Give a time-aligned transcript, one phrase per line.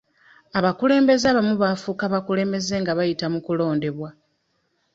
[0.57, 4.09] Abakulembeze abamu bafuuka bakulembeze nga bayita mu kulondebwa.